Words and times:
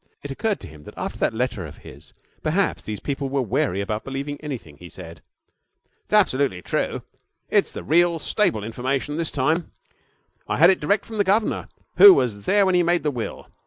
It 0.23 0.31
occurred 0.31 0.59
to 0.61 0.67
him 0.67 0.83
that, 0.85 0.95
after 0.97 1.19
that 1.19 1.31
letter 1.35 1.63
of 1.67 1.77
his, 1.85 2.11
perhaps 2.41 2.81
these 2.81 2.99
people 2.99 3.29
were 3.29 3.41
wary 3.43 3.81
about 3.81 4.03
believing 4.03 4.41
anything 4.41 4.77
he 4.77 4.89
said. 4.89 5.21
'It's 6.05 6.13
absolutely 6.13 6.63
true. 6.63 7.03
It's 7.51 7.71
the 7.71 7.83
real, 7.83 8.17
stable 8.17 8.63
information 8.63 9.17
this 9.17 9.29
time. 9.29 9.73
I 10.47 10.57
had 10.57 10.71
it 10.71 10.79
direct 10.79 11.05
from 11.05 11.19
the 11.19 11.23
governor, 11.23 11.69
who 11.97 12.15
was 12.15 12.45
there 12.45 12.65
when 12.65 12.73
he 12.73 12.81
made 12.81 13.03
the 13.03 13.11
will. 13.11 13.45